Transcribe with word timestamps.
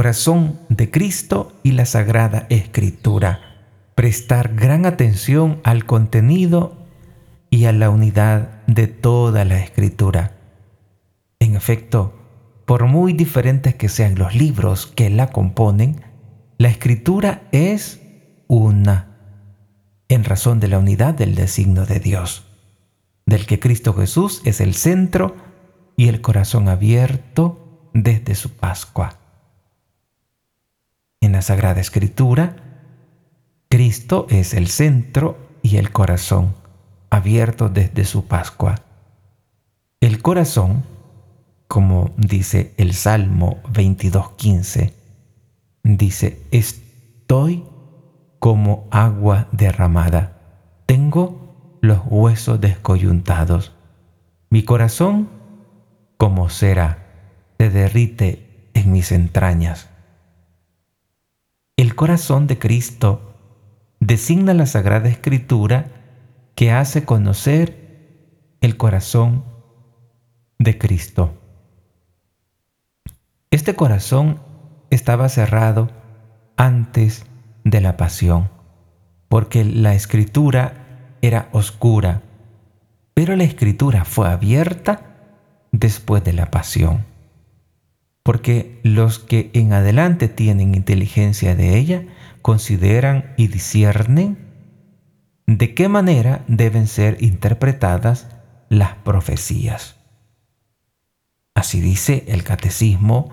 corazón 0.00 0.58
de 0.70 0.90
Cristo 0.90 1.52
y 1.62 1.72
la 1.72 1.84
Sagrada 1.84 2.46
Escritura. 2.48 3.66
Prestar 3.94 4.54
gran 4.54 4.86
atención 4.86 5.60
al 5.62 5.84
contenido 5.84 6.86
y 7.50 7.66
a 7.66 7.72
la 7.72 7.90
unidad 7.90 8.64
de 8.66 8.86
toda 8.86 9.44
la 9.44 9.60
Escritura. 9.60 10.38
En 11.38 11.54
efecto, 11.54 12.18
por 12.64 12.86
muy 12.86 13.12
diferentes 13.12 13.74
que 13.74 13.90
sean 13.90 14.14
los 14.14 14.34
libros 14.34 14.86
que 14.86 15.10
la 15.10 15.26
componen, 15.26 16.00
la 16.56 16.68
Escritura 16.68 17.42
es 17.52 18.00
una, 18.48 19.18
en 20.08 20.24
razón 20.24 20.60
de 20.60 20.68
la 20.68 20.78
unidad 20.78 21.12
del 21.12 21.34
designio 21.34 21.84
de 21.84 22.00
Dios, 22.00 22.46
del 23.26 23.44
que 23.44 23.60
Cristo 23.60 23.92
Jesús 23.92 24.40
es 24.46 24.62
el 24.62 24.72
centro 24.72 25.36
y 25.98 26.08
el 26.08 26.22
corazón 26.22 26.70
abierto 26.70 27.90
desde 27.92 28.34
su 28.34 28.48
Pascua. 28.56 29.20
En 31.22 31.32
la 31.32 31.42
Sagrada 31.42 31.82
Escritura, 31.82 32.56
Cristo 33.68 34.26
es 34.30 34.54
el 34.54 34.68
centro 34.68 35.36
y 35.60 35.76
el 35.76 35.92
corazón 35.92 36.54
abierto 37.10 37.68
desde 37.68 38.06
su 38.06 38.26
Pascua. 38.26 38.76
El 40.00 40.22
corazón, 40.22 40.82
como 41.68 42.14
dice 42.16 42.72
el 42.78 42.94
Salmo 42.94 43.62
22.15, 43.70 44.94
dice, 45.82 46.42
estoy 46.52 47.64
como 48.38 48.88
agua 48.90 49.46
derramada, 49.52 50.38
tengo 50.86 51.78
los 51.82 52.00
huesos 52.06 52.62
descoyuntados, 52.62 53.74
mi 54.48 54.62
corazón 54.64 55.28
como 56.16 56.48
cera 56.48 57.52
se 57.58 57.68
derrite 57.68 58.70
en 58.72 58.90
mis 58.90 59.12
entrañas. 59.12 59.89
El 61.80 61.94
corazón 61.94 62.46
de 62.46 62.58
Cristo 62.58 63.32
designa 64.00 64.52
la 64.52 64.66
Sagrada 64.66 65.08
Escritura 65.08 65.86
que 66.54 66.72
hace 66.72 67.06
conocer 67.06 68.58
el 68.60 68.76
corazón 68.76 69.46
de 70.58 70.76
Cristo. 70.76 71.32
Este 73.50 73.76
corazón 73.76 74.42
estaba 74.90 75.30
cerrado 75.30 75.88
antes 76.58 77.24
de 77.64 77.80
la 77.80 77.96
pasión, 77.96 78.50
porque 79.30 79.64
la 79.64 79.94
escritura 79.94 81.16
era 81.22 81.48
oscura, 81.52 82.20
pero 83.14 83.36
la 83.36 83.44
escritura 83.44 84.04
fue 84.04 84.28
abierta 84.28 85.16
después 85.72 86.22
de 86.24 86.34
la 86.34 86.50
pasión, 86.50 87.06
porque 88.22 88.80
los 88.82 89.18
que 89.18 89.50
en 89.54 89.72
adelante 89.72 90.28
tienen 90.28 90.74
inteligencia 90.74 91.54
de 91.54 91.78
ella 91.78 92.04
consideran 92.42 93.34
y 93.36 93.48
disciernen 93.48 94.38
de 95.46 95.74
qué 95.74 95.88
manera 95.88 96.44
deben 96.46 96.86
ser 96.86 97.16
interpretadas 97.22 98.28
las 98.68 98.94
profecías. 98.96 99.96
Así 101.54 101.80
dice 101.80 102.24
el 102.28 102.44
Catecismo 102.44 103.30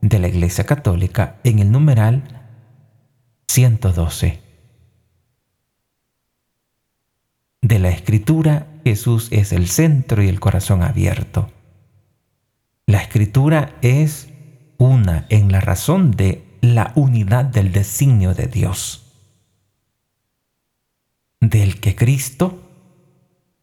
de 0.00 0.18
la 0.18 0.28
Iglesia 0.28 0.64
Católica 0.64 1.36
en 1.44 1.58
el 1.58 1.70
numeral 1.70 2.22
112. 3.48 4.40
De 7.60 7.78
la 7.78 7.90
Escritura, 7.90 8.66
Jesús 8.84 9.28
es 9.30 9.52
el 9.52 9.68
centro 9.68 10.22
y 10.22 10.28
el 10.28 10.40
corazón 10.40 10.82
abierto. 10.82 11.50
La 12.86 13.02
Escritura 13.02 13.76
es 13.82 14.27
una 14.78 15.26
en 15.28 15.52
la 15.52 15.60
razón 15.60 16.12
de 16.12 16.44
la 16.60 16.92
unidad 16.94 17.44
del 17.44 17.72
designio 17.72 18.34
de 18.34 18.46
Dios 18.46 19.04
del 21.40 21.80
que 21.80 21.94
Cristo 21.94 22.62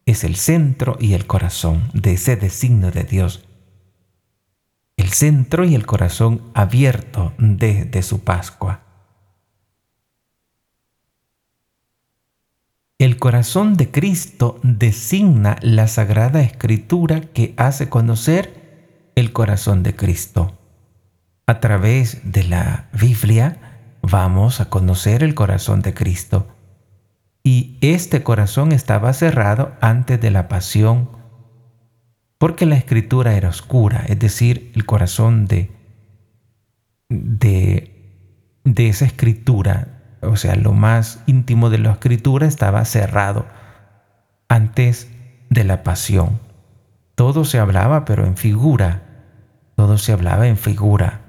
es 0.06 0.24
el 0.24 0.36
centro 0.36 0.96
y 1.00 1.14
el 1.14 1.26
corazón 1.26 1.90
de 1.92 2.12
ese 2.12 2.36
designio 2.36 2.90
de 2.90 3.04
Dios. 3.04 3.44
El 4.96 5.12
centro 5.12 5.64
y 5.64 5.74
el 5.74 5.84
corazón 5.84 6.42
abierto 6.54 7.32
desde 7.38 8.02
su 8.02 8.20
Pascua. 8.20 8.82
El 12.98 13.18
corazón 13.18 13.76
de 13.76 13.90
Cristo 13.90 14.58
designa 14.62 15.58
la 15.60 15.86
Sagrada 15.86 16.40
Escritura 16.40 17.20
que 17.20 17.52
hace 17.58 17.90
conocer 17.90 19.10
el 19.16 19.32
corazón 19.32 19.82
de 19.82 19.94
Cristo. 19.94 20.56
A 21.48 21.60
través 21.60 22.32
de 22.32 22.42
la 22.42 22.88
Biblia 22.92 23.58
vamos 24.02 24.60
a 24.60 24.68
conocer 24.68 25.22
el 25.22 25.36
corazón 25.36 25.80
de 25.80 25.94
Cristo 25.94 26.48
y 27.44 27.78
este 27.82 28.24
corazón 28.24 28.72
estaba 28.72 29.12
cerrado 29.12 29.72
antes 29.80 30.20
de 30.20 30.32
la 30.32 30.48
pasión, 30.48 31.08
porque 32.38 32.66
la 32.66 32.74
escritura 32.74 33.34
era 33.34 33.48
oscura, 33.50 34.04
es 34.08 34.18
decir, 34.18 34.72
el 34.74 34.84
corazón 34.84 35.46
de, 35.46 35.70
de, 37.08 38.58
de 38.64 38.88
esa 38.88 39.04
escritura, 39.04 40.18
o 40.22 40.34
sea, 40.34 40.56
lo 40.56 40.72
más 40.72 41.22
íntimo 41.26 41.70
de 41.70 41.78
la 41.78 41.92
escritura 41.92 42.48
estaba 42.48 42.84
cerrado 42.84 43.46
antes 44.48 45.12
de 45.48 45.62
la 45.62 45.84
pasión. 45.84 46.40
Todo 47.14 47.44
se 47.44 47.60
hablaba, 47.60 48.04
pero 48.04 48.26
en 48.26 48.36
figura, 48.36 49.02
todo 49.76 49.96
se 49.96 50.10
hablaba 50.10 50.48
en 50.48 50.56
figura. 50.56 51.25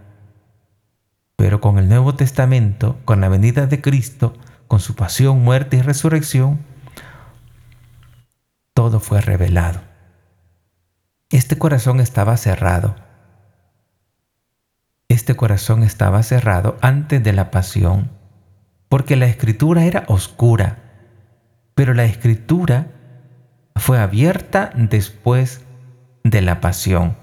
Pero 1.38 1.62
con 1.62 1.80
el 1.80 1.88
Nuevo 1.88 2.16
Testamento, 2.16 3.00
con 3.06 3.22
la 3.22 3.30
venida 3.30 3.68
de 3.68 3.80
Cristo, 3.80 4.34
con 4.68 4.82
su 4.82 4.96
pasión, 4.96 5.44
muerte 5.44 5.78
y 5.78 5.82
resurrección, 5.82 6.60
todo 8.74 9.00
fue 9.00 9.22
revelado. 9.22 9.80
Este 11.30 11.58
corazón 11.58 12.00
estaba 12.00 12.36
cerrado. 12.38 12.96
Este 15.10 15.36
corazón 15.36 15.84
estaba 15.84 16.22
cerrado 16.24 16.78
antes 16.82 17.24
de 17.24 17.34
la 17.34 17.50
pasión, 17.50 18.12
porque 18.90 19.16
la 19.16 19.28
escritura 19.28 19.86
era 19.86 20.04
oscura, 20.08 20.80
pero 21.76 21.94
la 21.94 22.06
escritura 22.06 22.88
fue 23.76 24.00
abierta 24.00 24.72
después 24.76 25.62
de 26.24 26.42
la 26.42 26.62
pasión, 26.62 27.16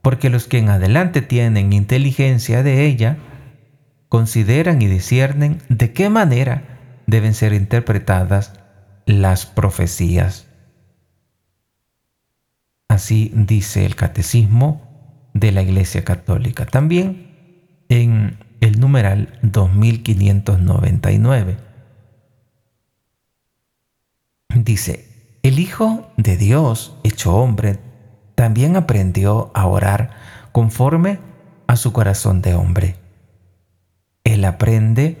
porque 0.00 0.30
los 0.30 0.46
que 0.46 0.58
en 0.58 0.70
adelante 0.70 1.22
tienen 1.22 1.72
inteligencia 1.72 2.62
de 2.62 2.86
ella, 2.86 3.18
consideran 4.12 4.82
y 4.82 4.88
disciernen 4.88 5.62
de 5.70 5.94
qué 5.94 6.10
manera 6.10 7.00
deben 7.06 7.32
ser 7.32 7.54
interpretadas 7.54 8.52
las 9.06 9.46
profecías. 9.46 10.46
Así 12.88 13.32
dice 13.34 13.86
el 13.86 13.96
catecismo 13.96 15.30
de 15.32 15.50
la 15.50 15.62
Iglesia 15.62 16.04
Católica. 16.04 16.66
También 16.66 17.86
en 17.88 18.36
el 18.60 18.80
numeral 18.80 19.38
2599 19.40 21.56
dice, 24.54 25.38
el 25.42 25.58
Hijo 25.58 26.12
de 26.18 26.36
Dios, 26.36 26.98
hecho 27.02 27.34
hombre, 27.34 27.78
también 28.34 28.76
aprendió 28.76 29.50
a 29.54 29.66
orar 29.66 30.10
conforme 30.52 31.18
a 31.66 31.76
su 31.76 31.94
corazón 31.94 32.42
de 32.42 32.54
hombre. 32.54 33.01
Él 34.24 34.44
aprende 34.44 35.18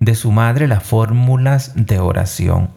de 0.00 0.14
su 0.14 0.32
madre 0.32 0.68
las 0.68 0.82
fórmulas 0.82 1.72
de 1.74 1.98
oración. 1.98 2.70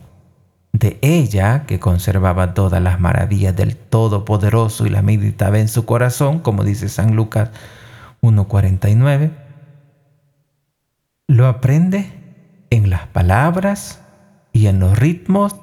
De 0.72 1.00
ella, 1.02 1.66
que 1.66 1.80
conservaba 1.80 2.54
todas 2.54 2.82
las 2.82 3.00
maravillas 3.00 3.56
del 3.56 3.76
Todopoderoso 3.76 4.86
y 4.86 4.90
la 4.90 5.02
meditaba 5.02 5.60
en 5.60 5.68
su 5.68 5.86
corazón, 5.86 6.40
como 6.40 6.64
dice 6.64 6.90
San 6.90 7.16
Lucas 7.16 7.50
1.49, 8.22 9.32
lo 11.28 11.48
aprende 11.48 12.12
en 12.70 12.90
las 12.90 13.08
palabras 13.08 14.02
y 14.54 14.68
en 14.68 14.80
los 14.80 14.98
ritmos 14.98 15.56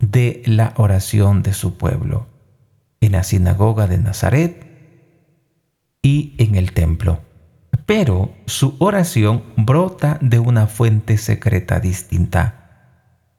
de 0.00 0.42
la 0.44 0.72
oración 0.76 1.42
de 1.42 1.54
su 1.54 1.76
pueblo, 1.76 2.26
en 3.00 3.12
la 3.12 3.22
sinagoga 3.22 3.86
de 3.86 3.98
Nazaret 3.98 4.66
y 6.02 6.34
en 6.38 6.56
el 6.56 6.72
templo 6.72 7.20
pero 7.94 8.32
su 8.46 8.74
oración 8.78 9.44
brota 9.54 10.16
de 10.22 10.38
una 10.38 10.66
fuente 10.66 11.18
secreta 11.18 11.78
distinta, 11.78 12.88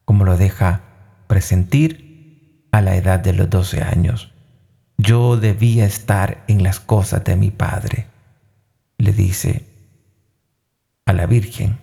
como 0.05 0.25
lo 0.25 0.37
deja 0.37 0.81
presentir 1.25 2.67
a 2.71 2.79
la 2.81 2.95
edad 2.95 3.19
de 3.19 3.33
los 3.33 3.49
12 3.49 3.81
años. 3.81 4.31
Yo 4.95 5.37
debía 5.37 5.87
estar 5.87 6.43
en 6.47 6.61
las 6.61 6.79
cosas 6.79 7.23
de 7.23 7.35
mi 7.35 7.49
Padre, 7.49 8.05
le 8.99 9.11
dice 9.11 9.65
a 11.07 11.13
la 11.13 11.25
Virgen. 11.25 11.79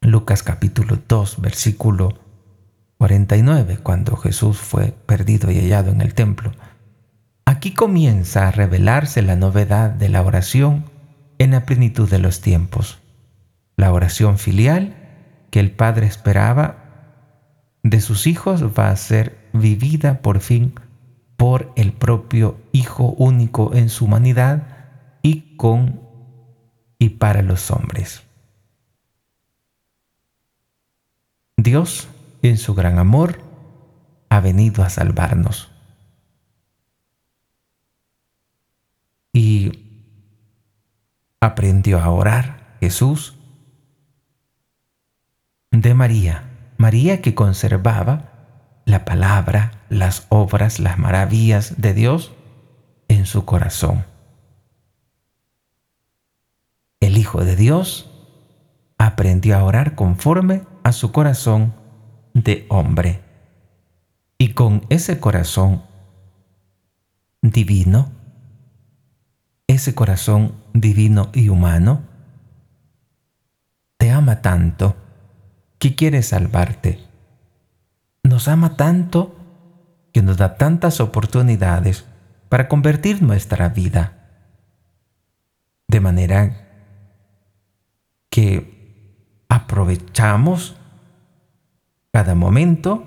Lucas 0.00 0.42
capítulo 0.42 0.98
2, 1.06 1.42
versículo 1.42 2.20
49, 2.96 3.80
cuando 3.82 4.16
Jesús 4.16 4.56
fue 4.56 4.94
perdido 5.04 5.50
y 5.50 5.60
hallado 5.60 5.90
en 5.90 6.00
el 6.00 6.14
templo. 6.14 6.52
Aquí 7.54 7.72
comienza 7.72 8.48
a 8.48 8.50
revelarse 8.50 9.22
la 9.22 9.36
novedad 9.36 9.88
de 9.88 10.08
la 10.08 10.22
oración 10.22 10.86
en 11.38 11.52
la 11.52 11.64
plenitud 11.64 12.10
de 12.10 12.18
los 12.18 12.40
tiempos. 12.40 12.98
La 13.76 13.92
oración 13.92 14.38
filial 14.38 14.96
que 15.52 15.60
el 15.60 15.70
Padre 15.70 16.08
esperaba 16.08 16.78
de 17.84 18.00
sus 18.00 18.26
hijos 18.26 18.64
va 18.76 18.90
a 18.90 18.96
ser 18.96 19.38
vivida 19.52 20.20
por 20.20 20.40
fin 20.40 20.74
por 21.36 21.72
el 21.76 21.92
propio 21.92 22.58
Hijo 22.72 23.14
único 23.18 23.72
en 23.72 23.88
su 23.88 24.06
humanidad 24.06 24.66
y 25.22 25.56
con 25.56 26.00
y 26.98 27.10
para 27.10 27.40
los 27.42 27.70
hombres. 27.70 28.24
Dios, 31.56 32.08
en 32.42 32.58
su 32.58 32.74
gran 32.74 32.98
amor, 32.98 33.38
ha 34.28 34.40
venido 34.40 34.82
a 34.82 34.90
salvarnos. 34.90 35.70
Y 39.34 39.72
aprendió 41.44 42.00
a 42.00 42.10
orar 42.10 42.76
Jesús 42.80 43.36
de 45.70 45.94
María, 45.94 46.72
María 46.78 47.20
que 47.20 47.34
conservaba 47.34 48.30
la 48.86 49.04
palabra, 49.04 49.72
las 49.88 50.26
obras, 50.30 50.78
las 50.80 50.98
maravillas 50.98 51.80
de 51.80 51.94
Dios 51.94 52.32
en 53.08 53.26
su 53.26 53.44
corazón. 53.44 54.06
El 57.00 57.18
Hijo 57.18 57.44
de 57.44 57.56
Dios 57.56 58.10
aprendió 58.96 59.56
a 59.58 59.64
orar 59.64 59.94
conforme 59.94 60.62
a 60.82 60.92
su 60.92 61.12
corazón 61.12 61.74
de 62.32 62.66
hombre. 62.70 63.22
Y 64.38 64.54
con 64.54 64.86
ese 64.88 65.20
corazón 65.20 65.82
divino, 67.42 68.10
ese 69.66 69.94
corazón 69.94 70.63
divino 70.74 71.30
y 71.32 71.48
humano, 71.48 72.02
te 73.96 74.10
ama 74.10 74.42
tanto 74.42 74.96
que 75.78 75.94
quiere 75.94 76.22
salvarte. 76.22 77.00
Nos 78.22 78.48
ama 78.48 78.76
tanto 78.76 79.36
que 80.12 80.20
nos 80.20 80.36
da 80.36 80.56
tantas 80.56 81.00
oportunidades 81.00 82.04
para 82.48 82.68
convertir 82.68 83.22
nuestra 83.22 83.68
vida. 83.68 84.12
De 85.88 86.00
manera 86.00 86.68
que 88.28 89.46
aprovechamos 89.48 90.76
cada 92.12 92.34
momento 92.34 93.04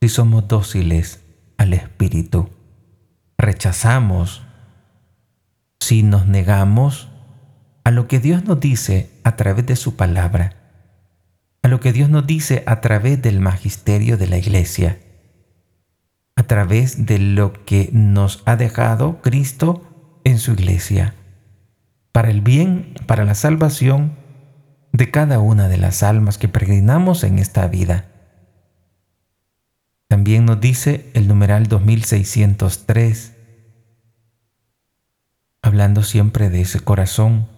si 0.00 0.08
somos 0.08 0.48
dóciles 0.48 1.22
al 1.58 1.72
Espíritu. 1.72 2.48
Rechazamos 3.36 4.43
si 5.84 6.02
nos 6.02 6.26
negamos 6.26 7.10
a 7.84 7.90
lo 7.90 8.08
que 8.08 8.18
Dios 8.18 8.44
nos 8.44 8.58
dice 8.58 9.10
a 9.22 9.36
través 9.36 9.66
de 9.66 9.76
su 9.76 9.96
palabra, 9.96 10.56
a 11.62 11.68
lo 11.68 11.78
que 11.78 11.92
Dios 11.92 12.08
nos 12.08 12.26
dice 12.26 12.62
a 12.66 12.80
través 12.80 13.20
del 13.20 13.38
magisterio 13.38 14.16
de 14.16 14.26
la 14.26 14.38
iglesia, 14.38 14.98
a 16.36 16.44
través 16.44 17.04
de 17.04 17.18
lo 17.18 17.52
que 17.66 17.90
nos 17.92 18.42
ha 18.46 18.56
dejado 18.56 19.20
Cristo 19.20 20.20
en 20.24 20.38
su 20.38 20.52
iglesia 20.52 21.14
para 22.12 22.30
el 22.30 22.40
bien, 22.40 22.94
para 23.06 23.26
la 23.26 23.34
salvación 23.34 24.16
de 24.92 25.10
cada 25.10 25.38
una 25.38 25.68
de 25.68 25.76
las 25.76 26.02
almas 26.02 26.38
que 26.38 26.48
peregrinamos 26.48 27.24
en 27.24 27.38
esta 27.38 27.66
vida. 27.66 28.06
También 30.08 30.46
nos 30.46 30.62
dice 30.62 31.10
el 31.12 31.28
numeral 31.28 31.66
2603, 31.66 33.33
hablando 35.64 36.02
siempre 36.02 36.50
de 36.50 36.60
ese 36.60 36.80
corazón. 36.80 37.48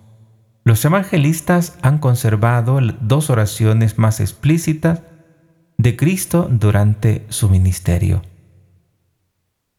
Los 0.62 0.84
evangelistas 0.84 1.76
han 1.82 1.98
conservado 1.98 2.78
dos 3.00 3.30
oraciones 3.30 3.98
más 3.98 4.20
explícitas 4.20 5.02
de 5.76 5.96
Cristo 5.96 6.48
durante 6.48 7.26
su 7.30 7.48
ministerio. 7.48 8.22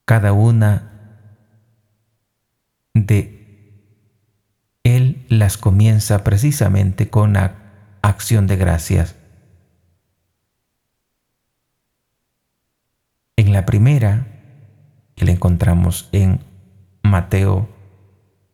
Cada 0.03 0.33
una 0.33 0.91
de 2.94 3.81
él 4.83 5.25
las 5.29 5.57
comienza 5.57 6.25
precisamente 6.25 7.09
con 7.09 7.33
la 7.33 7.56
acción 8.01 8.45
de 8.45 8.57
gracias. 8.57 9.15
En 13.38 13.53
la 13.53 13.65
primera, 13.65 14.27
que 15.15 15.24
la 15.24 15.31
encontramos 15.31 16.09
en 16.12 16.41
Mateo 17.03 17.76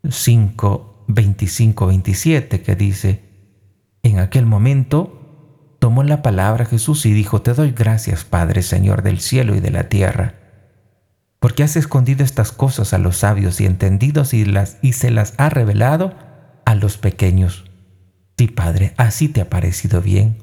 5, 0.10 1.06
25, 1.08 1.88
27, 1.88 2.62
que 2.62 2.76
dice, 2.76 3.24
en 4.04 4.20
aquel 4.20 4.46
momento 4.46 5.78
tomó 5.80 6.04
la 6.04 6.22
palabra 6.22 6.66
Jesús 6.66 7.06
y 7.06 7.14
dijo, 7.14 7.42
Te 7.42 7.54
doy 7.54 7.72
gracias, 7.72 8.24
Padre, 8.24 8.62
Señor 8.62 9.02
del 9.02 9.20
cielo 9.20 9.56
y 9.56 9.60
de 9.60 9.72
la 9.72 9.90
tierra, 9.90 10.36
porque 11.40 11.64
has 11.64 11.76
escondido 11.76 12.24
estas 12.24 12.52
cosas 12.52 12.94
a 12.94 12.98
los 12.98 13.18
sabios 13.18 13.60
y 13.62 13.66
entendidos 13.66 14.34
y, 14.34 14.46
las, 14.46 14.78
y 14.82 14.94
se 14.94 15.12
las 15.12 15.34
ha 15.38 15.50
revelado 15.50 16.14
a 16.66 16.76
los 16.76 16.98
pequeños. 16.98 17.66
Sí, 18.38 18.48
Padre, 18.48 18.94
así 18.98 19.30
te 19.30 19.42
ha 19.42 19.50
parecido 19.50 20.02
bien. 20.02 20.38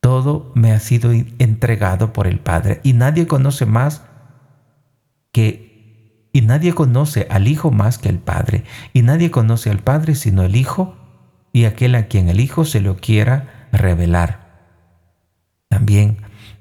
Todo 0.00 0.52
me 0.54 0.72
ha 0.72 0.80
sido 0.80 1.12
entregado 1.12 2.12
por 2.12 2.26
el 2.26 2.38
Padre 2.38 2.80
y 2.82 2.92
nadie 2.92 3.26
conoce 3.26 3.66
más 3.66 4.02
que 5.32 5.73
y 6.34 6.42
nadie 6.42 6.74
conoce 6.74 7.28
al 7.30 7.46
Hijo 7.46 7.70
más 7.70 7.96
que 7.96 8.08
el 8.08 8.18
Padre, 8.18 8.64
y 8.92 9.02
nadie 9.02 9.30
conoce 9.30 9.70
al 9.70 9.78
Padre 9.78 10.16
sino 10.16 10.42
el 10.42 10.56
Hijo 10.56 10.96
y 11.52 11.64
aquel 11.64 11.94
a 11.94 12.08
quien 12.08 12.28
el 12.28 12.40
Hijo 12.40 12.64
se 12.64 12.80
lo 12.80 12.96
quiera 12.96 13.68
revelar. 13.72 14.40
También 15.68 16.18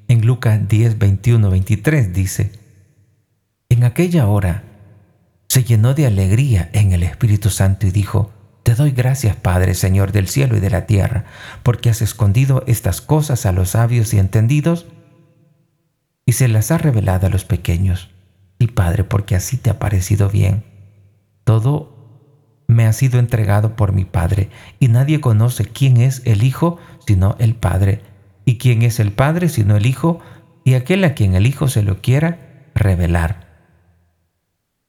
en 0.07 0.25
Lucas 0.25 0.59
10, 0.67 0.99
21, 0.99 1.49
23 1.49 2.13
dice, 2.13 2.51
En 3.67 3.83
aquella 3.83 4.27
hora 4.27 4.63
se 5.47 5.63
llenó 5.63 5.95
de 5.95 6.05
alegría 6.05 6.69
en 6.73 6.93
el 6.93 7.01
Espíritu 7.01 7.49
Santo 7.49 7.87
y 7.87 7.91
dijo, 7.91 8.31
te 8.61 8.75
doy 8.75 8.91
gracias, 8.91 9.35
Padre, 9.35 9.73
Señor 9.73 10.11
del 10.11 10.27
cielo 10.27 10.55
y 10.55 10.59
de 10.59 10.69
la 10.69 10.85
tierra, 10.85 11.25
porque 11.63 11.89
has 11.89 12.03
escondido 12.03 12.63
estas 12.67 13.01
cosas 13.01 13.47
a 13.47 13.51
los 13.51 13.71
sabios 13.71 14.13
y 14.13 14.19
entendidos 14.19 14.85
y 16.27 16.33
se 16.33 16.47
las 16.47 16.69
has 16.69 16.81
revelado 16.81 17.25
a 17.25 17.29
los 17.31 17.43
pequeños. 17.43 18.12
Padre, 18.71 19.03
porque 19.03 19.35
así 19.35 19.57
te 19.57 19.69
ha 19.69 19.79
parecido 19.79 20.29
bien. 20.29 20.63
Todo 21.43 21.93
me 22.67 22.85
ha 22.85 22.93
sido 22.93 23.19
entregado 23.19 23.75
por 23.75 23.91
mi 23.91 24.05
Padre, 24.05 24.49
y 24.79 24.87
nadie 24.87 25.21
conoce 25.21 25.65
quién 25.65 25.97
es 25.97 26.21
el 26.25 26.43
Hijo 26.43 26.77
sino 27.05 27.35
el 27.39 27.55
Padre, 27.55 28.01
y 28.45 28.57
quién 28.57 28.81
es 28.81 28.99
el 28.99 29.11
Padre 29.11 29.49
sino 29.49 29.75
el 29.75 29.85
Hijo, 29.85 30.19
y 30.63 30.75
aquel 30.75 31.03
a 31.03 31.13
quien 31.13 31.35
el 31.35 31.45
Hijo 31.45 31.67
se 31.67 31.83
lo 31.83 32.01
quiera 32.01 32.69
revelar. 32.75 33.43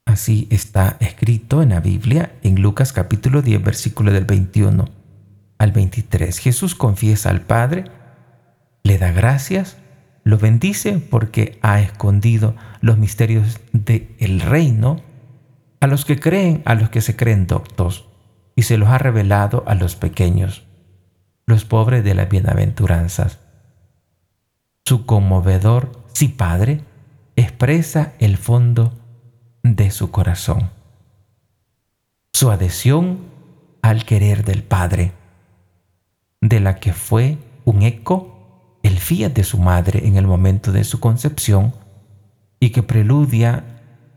Así 0.06 0.46
está 0.50 0.96
escrito 1.00 1.62
en 1.62 1.70
la 1.70 1.80
Biblia 1.80 2.32
en 2.42 2.60
Lucas 2.60 2.92
capítulo 2.92 3.42
10 3.42 3.62
versículo 3.64 4.12
del 4.12 4.24
21 4.24 4.84
al 5.58 5.72
23. 5.72 6.38
Jesús 6.38 6.74
confiesa 6.74 7.30
al 7.30 7.40
Padre, 7.40 7.84
le 8.82 8.98
da 8.98 9.12
gracias, 9.12 9.78
lo 10.24 10.38
bendice 10.38 10.98
porque 10.98 11.58
ha 11.62 11.80
escondido 11.80 12.56
los 12.80 12.98
misterios 12.98 13.60
del 13.72 14.40
reino 14.40 15.02
a 15.80 15.86
los 15.86 16.06
que 16.06 16.18
creen, 16.18 16.62
a 16.64 16.74
los 16.74 16.88
que 16.88 17.02
se 17.02 17.14
creen 17.14 17.46
doctos, 17.46 18.08
y 18.56 18.62
se 18.62 18.78
los 18.78 18.88
ha 18.88 18.98
revelado 18.98 19.64
a 19.66 19.74
los 19.74 19.96
pequeños, 19.96 20.64
los 21.46 21.66
pobres 21.66 22.02
de 22.04 22.14
las 22.14 22.28
bienaventuranzas. 22.30 23.38
Su 24.86 25.04
conmovedor 25.04 25.92
sí 26.14 26.28
Padre 26.28 26.80
expresa 27.36 28.14
el 28.18 28.38
fondo 28.38 28.94
de 29.62 29.90
su 29.90 30.10
corazón. 30.10 30.70
Su 32.32 32.50
adhesión 32.50 33.20
al 33.82 34.06
querer 34.06 34.44
del 34.44 34.62
Padre, 34.62 35.12
de 36.40 36.60
la 36.60 36.76
que 36.76 36.94
fue 36.94 37.36
un 37.64 37.82
eco 37.82 38.33
el 38.84 39.00
fiat 39.00 39.32
de 39.32 39.42
su 39.42 39.58
madre 39.58 40.06
en 40.06 40.16
el 40.16 40.28
momento 40.28 40.70
de 40.70 40.84
su 40.84 41.00
concepción 41.00 41.74
y 42.60 42.70
que 42.70 42.84
preludia 42.84 43.64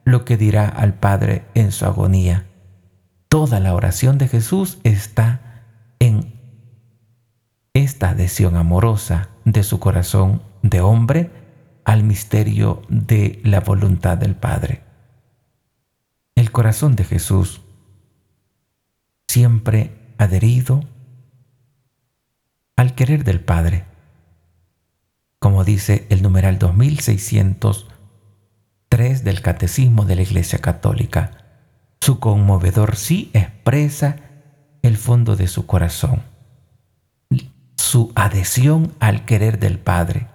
lo 0.06 0.24
que 0.24 0.38
dirá 0.38 0.70
al 0.70 0.94
Padre 0.94 1.46
en 1.56 1.72
su 1.72 1.86
agonía. 1.86 2.46
Toda 3.28 3.60
la 3.60 3.74
oración 3.74 4.20
de 4.20 4.28
Jesús 4.28 4.78
está 4.84 5.64
en 5.98 6.36
esta 7.74 8.12
adhesión 8.12 8.56
amorosa 8.56 9.30
de 9.46 9.64
su 9.64 9.80
corazón 9.80 10.44
de 10.62 10.82
hombre 10.82 11.32
al 11.84 12.04
misterio 12.04 12.84
de 12.88 13.42
la 13.44 13.62
voluntad 13.62 14.20
del 14.20 14.36
Padre 14.36 14.88
el 16.38 16.52
corazón 16.52 16.96
de 16.96 17.04
Jesús, 17.04 17.62
siempre 19.28 20.14
adherido 20.20 20.84
al 22.76 22.94
querer 22.94 23.24
del 23.24 23.40
Padre. 23.42 23.86
Como 25.40 25.64
dice 25.64 26.06
el 26.10 26.22
numeral 26.22 26.60
2603 26.60 29.24
del 29.24 29.42
Catecismo 29.42 30.06
de 30.06 30.16
la 30.16 30.22
Iglesia 30.24 30.60
Católica, 30.60 31.46
su 32.02 32.20
conmovedor 32.20 32.96
sí 32.96 33.32
es 33.34 33.48
expresa 33.68 34.16
el 34.82 34.96
fondo 34.96 35.36
de 35.36 35.50
su 35.50 35.66
corazón, 35.66 36.22
su 37.76 38.14
adhesión 38.16 38.94
al 39.02 39.26
querer 39.26 39.60
del 39.60 39.78
Padre. 39.78 40.28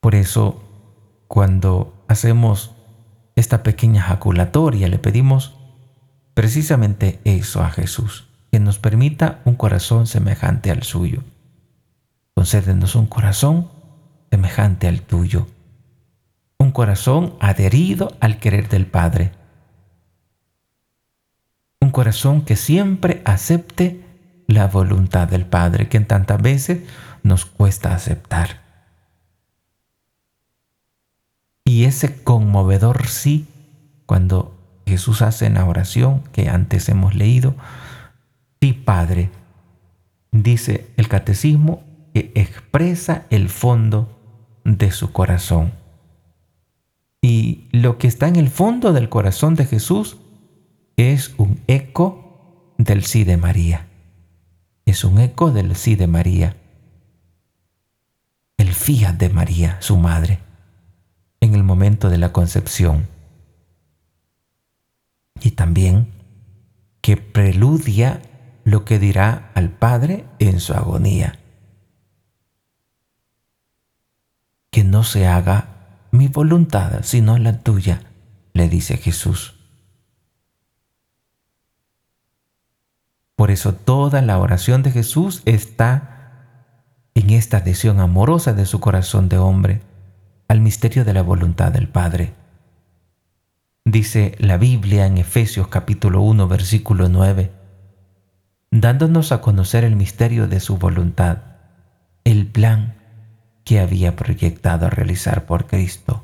Por 0.00 0.14
eso, 0.14 0.62
cuando 1.28 2.02
hacemos 2.08 2.74
esta 3.36 3.62
pequeña 3.62 4.00
jaculatoria, 4.00 4.88
le 4.88 4.98
pedimos 4.98 5.58
precisamente 6.32 7.20
eso 7.24 7.62
a 7.62 7.68
Jesús, 7.68 8.28
que 8.50 8.58
nos 8.58 8.78
permita 8.78 9.42
un 9.44 9.56
corazón 9.56 10.06
semejante 10.06 10.70
al 10.70 10.84
suyo. 10.84 11.22
Concédenos 12.34 12.94
un 12.94 13.06
corazón 13.06 13.70
semejante 14.30 14.88
al 14.88 15.02
tuyo, 15.02 15.46
un 16.58 16.72
corazón 16.72 17.34
adherido 17.40 18.16
al 18.20 18.38
querer 18.38 18.68
del 18.68 18.86
Padre, 18.86 19.32
un 21.80 21.90
corazón 21.90 22.42
que 22.42 22.56
siempre 22.56 23.20
acepte 23.24 24.04
la 24.46 24.68
voluntad 24.68 25.28
del 25.28 25.44
Padre, 25.44 25.88
que 25.88 25.98
en 25.98 26.06
tantas 26.06 26.40
veces 26.40 26.82
nos 27.22 27.44
cuesta 27.44 27.94
aceptar. 27.94 28.62
Y 31.64 31.84
ese 31.84 32.22
conmovedor 32.22 33.06
sí, 33.08 33.46
cuando 34.06 34.56
Jesús 34.86 35.22
hace 35.22 35.46
en 35.46 35.54
la 35.54 35.64
oración 35.64 36.22
que 36.32 36.48
antes 36.48 36.88
hemos 36.88 37.14
leído, 37.14 37.54
sí 38.60 38.72
Padre, 38.72 39.30
dice 40.30 40.90
el 40.96 41.08
catecismo 41.08 41.82
que 42.12 42.32
expresa 42.34 43.26
el 43.30 43.48
fondo 43.48 44.18
de 44.64 44.90
su 44.90 45.12
corazón. 45.12 45.72
Y 47.20 47.68
lo 47.72 47.98
que 47.98 48.08
está 48.08 48.28
en 48.28 48.36
el 48.36 48.48
fondo 48.48 48.92
del 48.92 49.08
corazón 49.08 49.54
de 49.54 49.66
Jesús 49.66 50.18
es 50.96 51.34
un 51.38 51.60
eco 51.66 52.74
del 52.78 53.04
sí 53.04 53.24
de 53.24 53.36
María. 53.36 53.88
Es 54.84 55.04
un 55.04 55.18
eco 55.18 55.52
del 55.52 55.76
sí 55.76 55.94
de 55.94 56.06
María. 56.06 56.56
El 58.56 58.74
fiat 58.74 59.14
de 59.14 59.28
María, 59.28 59.76
su 59.80 59.96
madre, 59.96 60.40
en 61.40 61.54
el 61.54 61.62
momento 61.62 62.08
de 62.10 62.18
la 62.18 62.32
concepción 62.32 63.06
y 65.42 65.52
también 65.52 66.08
que 67.00 67.16
preludia 67.16 68.22
lo 68.64 68.84
que 68.84 68.98
dirá 68.98 69.50
al 69.54 69.70
Padre 69.70 70.24
en 70.38 70.60
su 70.60 70.72
agonía. 70.72 71.38
Que 74.72 74.82
no 74.82 75.04
se 75.04 75.28
haga 75.28 75.68
mi 76.10 76.26
voluntad, 76.26 77.02
sino 77.02 77.38
la 77.38 77.60
tuya, 77.60 78.02
le 78.54 78.68
dice 78.68 78.96
Jesús. 78.96 79.54
Por 83.36 83.50
eso 83.50 83.74
toda 83.74 84.22
la 84.22 84.38
oración 84.38 84.82
de 84.82 84.90
Jesús 84.90 85.42
está 85.44 86.12
en 87.14 87.30
esta 87.30 87.58
adhesión 87.58 88.00
amorosa 88.00 88.54
de 88.54 88.66
su 88.66 88.80
corazón 88.80 89.28
de 89.28 89.38
hombre 89.38 89.82
al 90.48 90.60
misterio 90.60 91.04
de 91.04 91.12
la 91.12 91.22
voluntad 91.22 91.70
del 91.70 91.88
Padre. 91.88 92.32
Dice 93.84 94.36
la 94.38 94.56
Biblia 94.56 95.06
en 95.06 95.18
Efesios 95.18 95.68
capítulo 95.68 96.22
1 96.22 96.48
versículo 96.48 97.10
9, 97.10 97.52
dándonos 98.70 99.32
a 99.32 99.42
conocer 99.42 99.84
el 99.84 99.96
misterio 99.96 100.48
de 100.48 100.60
su 100.60 100.78
voluntad, 100.78 101.38
el 102.24 102.46
plan 102.46 103.01
que 103.64 103.80
había 103.80 104.16
proyectado 104.16 104.86
a 104.86 104.90
realizar 104.90 105.46
por 105.46 105.66
Cristo, 105.66 106.22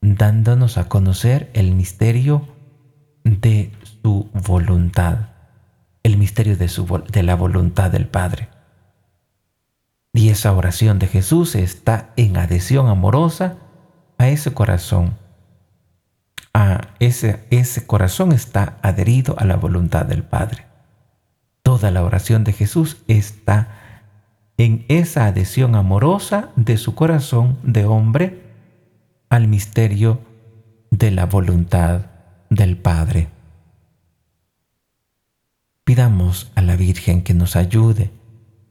dándonos 0.00 0.78
a 0.78 0.88
conocer 0.88 1.50
el 1.54 1.74
misterio 1.74 2.48
de 3.24 3.72
su 4.02 4.30
voluntad, 4.32 5.30
el 6.02 6.16
misterio 6.16 6.56
de, 6.56 6.68
su, 6.68 7.02
de 7.10 7.22
la 7.22 7.34
voluntad 7.34 7.90
del 7.90 8.06
Padre. 8.06 8.48
Y 10.12 10.30
esa 10.30 10.52
oración 10.52 10.98
de 10.98 11.06
Jesús 11.06 11.54
está 11.54 12.10
en 12.16 12.36
adhesión 12.36 12.88
amorosa 12.88 13.56
a 14.16 14.28
ese 14.28 14.52
corazón 14.52 15.14
ese, 16.98 17.46
ese 17.50 17.86
corazón 17.86 18.32
está 18.32 18.78
adherido 18.82 19.36
a 19.38 19.44
la 19.44 19.56
voluntad 19.56 20.04
del 20.06 20.22
Padre. 20.22 20.66
Toda 21.62 21.90
la 21.90 22.02
oración 22.02 22.44
de 22.44 22.52
Jesús 22.52 22.98
está 23.06 23.68
en 24.58 24.84
esa 24.88 25.26
adhesión 25.26 25.76
amorosa 25.76 26.50
de 26.56 26.76
su 26.76 26.94
corazón 26.94 27.58
de 27.62 27.84
hombre 27.84 28.42
al 29.30 29.46
misterio 29.46 30.20
de 30.90 31.12
la 31.12 31.26
voluntad 31.26 32.06
del 32.50 32.76
Padre. 32.76 33.28
Pidamos 35.84 36.50
a 36.56 36.62
la 36.62 36.76
Virgen 36.76 37.22
que 37.22 37.34
nos 37.34 37.54
ayude 37.56 38.10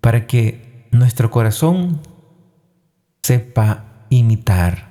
para 0.02 0.28
que 0.28 0.88
nuestro 0.92 1.32
corazón 1.32 2.02
sepa 3.24 4.06
imitar 4.10 4.88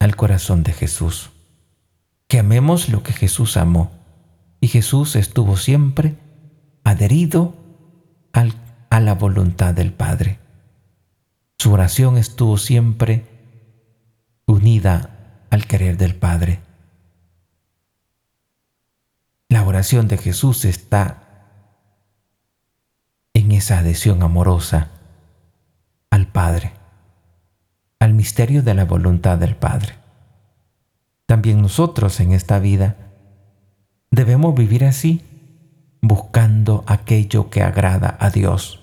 al 0.00 0.16
corazón 0.16 0.62
de 0.62 0.72
Jesús. 0.72 1.30
Que 2.28 2.38
amemos 2.38 2.88
lo 2.88 3.02
que 3.02 3.12
Jesús 3.12 3.56
amó. 3.56 3.92
Y 4.60 4.68
Jesús 4.68 5.16
estuvo 5.16 5.56
siempre 5.56 6.16
adherido 6.82 7.54
a 8.92 9.00
la 9.00 9.14
voluntad 9.14 9.72
del 9.72 9.90
Padre. 9.94 10.38
Su 11.58 11.72
oración 11.72 12.18
estuvo 12.18 12.58
siempre 12.58 13.24
unida 14.46 15.46
al 15.48 15.66
querer 15.66 15.96
del 15.96 16.14
Padre. 16.14 16.60
La 19.48 19.64
oración 19.64 20.08
de 20.08 20.18
Jesús 20.18 20.66
está 20.66 21.22
en 23.32 23.52
esa 23.52 23.78
adhesión 23.78 24.22
amorosa 24.22 24.90
al 26.10 26.26
Padre 26.26 26.74
al 27.98 28.12
misterio 28.12 28.62
de 28.62 28.74
la 28.74 28.84
voluntad 28.84 29.38
del 29.38 29.54
Padre. 29.54 29.94
También 31.24 31.62
nosotros 31.62 32.20
en 32.20 32.32
esta 32.32 32.58
vida 32.58 32.96
debemos 34.10 34.54
vivir 34.54 34.84
así, 34.84 35.22
buscando 36.02 36.84
aquello 36.88 37.48
que 37.48 37.62
agrada 37.62 38.16
a 38.18 38.28
Dios, 38.28 38.81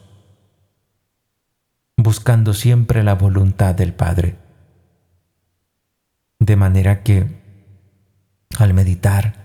buscando 2.03 2.53
siempre 2.53 3.03
la 3.03 3.13
voluntad 3.13 3.75
del 3.75 3.93
Padre. 3.93 4.35
De 6.39 6.55
manera 6.55 7.03
que, 7.03 7.27
al 8.57 8.73
meditar 8.73 9.35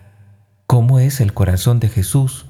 cómo 0.66 1.00
es 1.00 1.20
el 1.20 1.34
corazón 1.34 1.80
de 1.80 1.88
Jesús, 1.88 2.46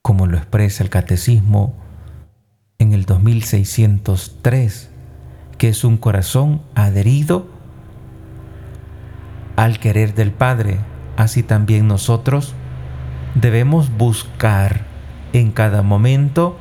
como 0.00 0.26
lo 0.26 0.38
expresa 0.38 0.82
el 0.82 0.90
Catecismo 0.90 1.74
en 2.78 2.92
el 2.92 3.04
2603, 3.04 4.90
que 5.58 5.68
es 5.68 5.84
un 5.84 5.98
corazón 5.98 6.62
adherido 6.74 7.46
al 9.56 9.78
querer 9.78 10.14
del 10.14 10.32
Padre. 10.32 10.80
Así 11.16 11.42
también 11.42 11.86
nosotros 11.86 12.54
debemos 13.34 13.94
buscar 13.96 14.86
en 15.34 15.52
cada 15.52 15.82
momento 15.82 16.58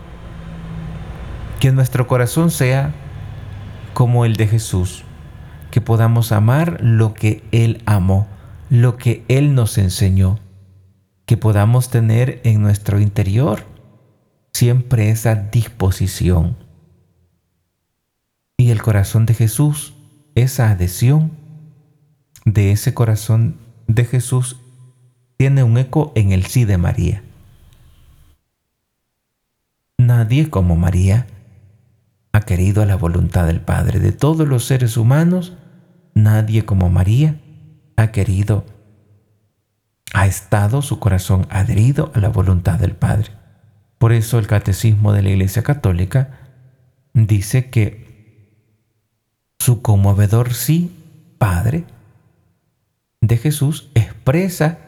que 1.62 1.72
nuestro 1.72 2.08
corazón 2.08 2.50
sea 2.50 2.92
como 3.94 4.26
el 4.26 4.36
de 4.36 4.48
Jesús, 4.48 5.04
que 5.70 5.80
podamos 5.80 6.32
amar 6.32 6.80
lo 6.82 7.14
que 7.14 7.44
Él 7.52 7.84
amó, 7.86 8.28
lo 8.72 8.98
que 8.98 9.24
Él 9.28 9.54
nos 9.54 9.78
enseñó, 9.78 10.40
que 11.28 11.38
podamos 11.38 11.92
tener 11.92 12.42
en 12.46 12.64
nuestro 12.64 13.00
interior 13.00 13.64
siempre 14.54 15.12
esa 15.12 15.36
disposición 15.36 16.58
y 18.58 18.72
el 18.72 18.82
corazón 18.82 19.28
de 19.28 19.36
Jesús, 19.36 19.94
esa 20.34 20.72
adhesión 20.72 21.30
de 22.44 22.72
ese 22.72 22.96
corazón 22.96 23.58
de 23.86 24.06
Jesús 24.06 24.58
tiene 25.38 25.62
un 25.62 25.78
eco 25.78 26.12
en 26.16 26.32
el 26.32 26.48
sí 26.48 26.66
de 26.66 26.80
María. 26.80 27.24
Nadie 30.00 30.50
como 30.50 30.76
María 30.76 31.28
querido 32.42 32.82
a 32.82 32.86
la 32.86 32.96
voluntad 32.96 33.48
del 33.48 33.62
Padre. 33.62 34.00
De 34.00 34.12
todos 34.12 34.48
los 34.48 34.66
seres 34.66 34.98
humanos, 34.98 35.54
nadie 36.14 36.66
como 36.66 36.90
María 36.90 37.40
ha 37.96 38.12
querido, 38.12 38.66
ha 40.14 40.28
estado 40.28 40.82
su 40.82 41.00
corazón 41.00 41.48
adherido 41.50 42.12
a 42.14 42.20
la 42.20 42.30
voluntad 42.30 42.80
del 42.80 42.94
Padre. 42.94 43.32
Por 43.98 44.14
eso 44.14 44.40
el 44.40 44.48
Catecismo 44.48 45.14
de 45.14 45.22
la 45.22 45.30
Iglesia 45.30 45.64
Católica 45.64 46.40
dice 47.14 47.70
que 47.70 48.12
su 49.60 49.82
conmovedor 49.82 50.54
sí, 50.54 50.92
Padre, 51.38 51.86
de 53.22 53.38
Jesús 53.38 53.92
expresa 53.94 54.80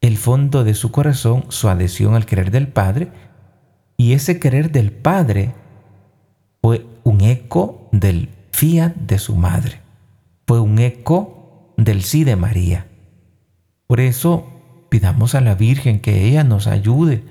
el 0.00 0.18
fondo 0.18 0.64
de 0.64 0.74
su 0.74 0.92
corazón, 0.92 1.46
su 1.48 1.68
adhesión 1.68 2.14
al 2.14 2.26
querer 2.26 2.50
del 2.50 2.68
Padre, 2.68 3.10
y 3.96 4.12
ese 4.12 4.38
querer 4.38 4.70
del 4.70 4.92
Padre 4.92 5.54
fue 6.64 6.86
un 7.02 7.20
eco 7.20 7.90
del 7.92 8.30
fiat 8.52 8.94
de 8.96 9.18
su 9.18 9.36
madre, 9.36 9.82
fue 10.46 10.60
un 10.60 10.78
eco 10.78 11.74
del 11.76 12.02
sí 12.02 12.24
de 12.24 12.36
María. 12.36 12.86
Por 13.86 14.00
eso 14.00 14.46
pidamos 14.88 15.34
a 15.34 15.42
la 15.42 15.56
Virgen 15.56 16.00
que 16.00 16.26
ella 16.26 16.42
nos 16.42 16.66
ayude 16.66 17.22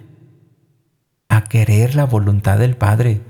a 1.29 1.45
querer 1.45 1.95
la 1.95 2.05
voluntad 2.05 2.59
del 2.59 2.77
Padre, 2.77 3.21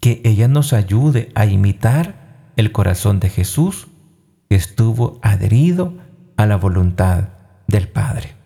que 0.00 0.22
ella 0.22 0.46
nos 0.46 0.72
ayude 0.72 1.32
a 1.34 1.44
imitar 1.44 2.52
el 2.54 2.70
corazón 2.70 3.18
de 3.18 3.30
Jesús 3.30 3.88
que 4.48 4.54
estuvo 4.54 5.18
adherido 5.20 5.94
a 6.36 6.46
la 6.46 6.58
voluntad 6.58 7.30
del 7.66 7.88
Padre. 7.88 8.37